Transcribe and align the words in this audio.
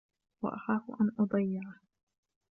وَأَخَافُ 0.41 0.81
أَنْ 1.01 1.11
أُضَيِّعَهُ 1.19 1.79